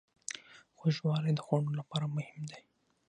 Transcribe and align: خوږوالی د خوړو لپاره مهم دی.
خوږوالی 0.77 1.31
د 1.35 1.39
خوړو 1.45 1.71
لپاره 1.79 2.05
مهم 2.15 2.41
دی. 2.51 2.59